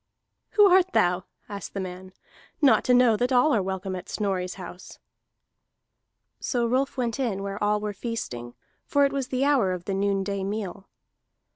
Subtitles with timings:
[0.53, 2.11] "Who art thou," asked the man,
[2.59, 4.97] "not to know that all are welcome at Snorri's house?"
[6.39, 9.93] So Rolf went in where all were feasting, for it was the hour of the
[9.93, 10.87] noonday meal.